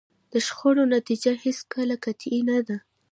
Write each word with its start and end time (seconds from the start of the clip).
د 0.31 0.33
شخړو 0.47 0.83
نتیجه 0.95 1.33
هېڅکله 1.45 1.95
قطعي 2.05 2.39
نه 2.49 2.59
ده. 2.67 2.77